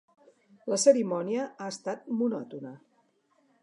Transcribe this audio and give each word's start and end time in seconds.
La 0.73 0.79
cerimònia 0.85 1.45
ha 1.45 1.69
estat 1.77 2.11
monòtona. 2.23 2.77